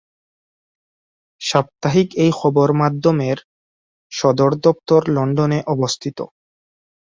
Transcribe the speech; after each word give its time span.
সাপ্তাহিক 1.41 2.09
এই 2.23 2.31
খবর 2.39 2.67
মাধ্যমে 2.81 3.29
সদর 4.11 4.51
দপ্তর 4.63 5.01
লন্ডনে 5.15 5.59
অবস্থিত। 5.65 6.17